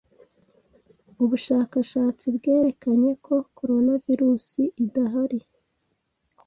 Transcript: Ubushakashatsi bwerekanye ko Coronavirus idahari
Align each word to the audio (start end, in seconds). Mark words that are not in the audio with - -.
Ubushakashatsi 1.23 2.25
bwerekanye 2.35 3.11
ko 3.25 3.35
Coronavirus 3.57 4.47
idahari 4.83 5.39